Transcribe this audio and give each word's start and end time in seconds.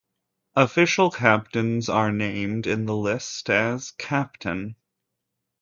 Official 0.55 1.11
captains 1.11 1.87
are 1.87 2.11
named 2.11 2.65
in 2.65 2.87
the 2.87 2.95
list 2.95 3.51
as 3.51 3.91
"Captain". 3.91 4.75